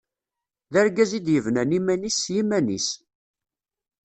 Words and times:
D 0.71 0.73
argaz 0.81 1.11
i 1.17 1.19
d-yebnan 1.25 1.75
iman-is 1.77 2.17
s 2.23 2.23
yiman-is. 2.33 2.87